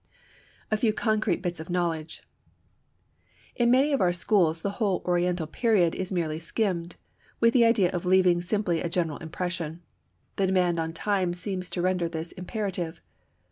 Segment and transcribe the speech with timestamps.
[0.71, 2.23] A Few Concrete Bits of Knowledge.
[3.55, 6.95] In many of our schools the whole Oriental period is merely skimmed,
[7.39, 9.83] with the idea of leaving simply a general impression.
[10.37, 12.99] The demand on time seems to render this imperative.